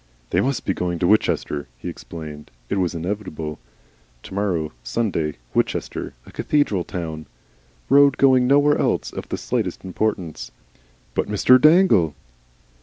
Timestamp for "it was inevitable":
2.71-3.59